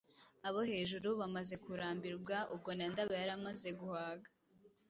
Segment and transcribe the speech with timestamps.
[0.47, 4.29] abo hejuru bamaze kurambirwa ubwo na Ndaba yari amaze guhaga,